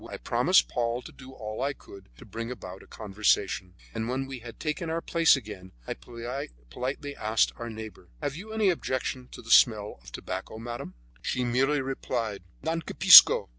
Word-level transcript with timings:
I 0.09 0.17
promised 0.17 0.67
Paul 0.67 1.03
to 1.03 1.11
do 1.11 1.31
all 1.33 1.61
I 1.61 1.73
could 1.73 2.09
to 2.17 2.25
bring 2.25 2.49
about 2.49 2.81
a 2.81 2.87
conversation, 2.87 3.75
and 3.93 4.09
when 4.09 4.25
we 4.25 4.39
had 4.39 4.59
taken 4.59 4.89
our 4.89 4.99
places 4.99 5.35
again, 5.35 5.73
I 5.85 5.93
politely 5.93 7.15
asked 7.15 7.51
our 7.57 7.69
neighbor: 7.69 8.09
"Have 8.19 8.35
you 8.35 8.51
any 8.51 8.69
objection 8.71 9.27
to 9.27 9.43
the 9.43 9.51
smell 9.51 9.99
of 10.01 10.11
tobacco, 10.11 10.57
madame?" 10.57 10.95
She 11.21 11.43
merely 11.43 11.81
replied, 11.81 12.41
"Non 12.63 12.81
capisco." 12.81 13.49